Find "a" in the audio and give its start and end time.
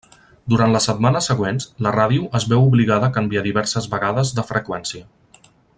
3.11-3.15